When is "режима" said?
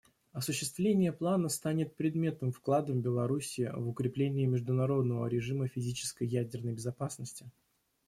5.27-5.67